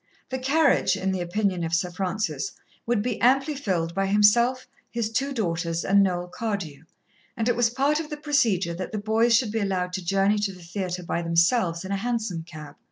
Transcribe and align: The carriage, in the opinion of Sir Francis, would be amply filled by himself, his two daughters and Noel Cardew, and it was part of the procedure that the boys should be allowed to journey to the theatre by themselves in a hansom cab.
The 0.31 0.39
carriage, 0.39 0.97
in 0.97 1.11
the 1.11 1.21
opinion 1.21 1.63
of 1.63 1.75
Sir 1.75 1.91
Francis, 1.91 2.53
would 2.87 3.03
be 3.03 3.21
amply 3.21 3.53
filled 3.53 3.93
by 3.93 4.07
himself, 4.07 4.65
his 4.89 5.11
two 5.11 5.31
daughters 5.31 5.85
and 5.85 6.01
Noel 6.01 6.27
Cardew, 6.27 6.85
and 7.37 7.47
it 7.47 7.55
was 7.55 7.69
part 7.69 7.99
of 7.99 8.09
the 8.09 8.17
procedure 8.17 8.73
that 8.73 8.91
the 8.91 8.97
boys 8.97 9.35
should 9.35 9.51
be 9.51 9.59
allowed 9.59 9.93
to 9.93 10.03
journey 10.03 10.39
to 10.39 10.53
the 10.53 10.63
theatre 10.63 11.03
by 11.03 11.21
themselves 11.21 11.85
in 11.85 11.91
a 11.91 11.97
hansom 11.97 12.41
cab. 12.41 12.77